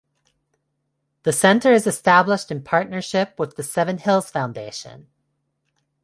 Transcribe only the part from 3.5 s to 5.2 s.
the Seven Hills Foundation.